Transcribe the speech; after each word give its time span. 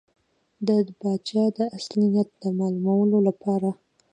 ده 0.65 0.75
د 0.87 0.89
پاچا 1.01 1.43
د 1.57 1.59
اصلي 1.77 2.07
نیت 2.13 2.29
د 2.41 2.43
معلومولو 2.59 3.17
لپاره. 3.27 3.69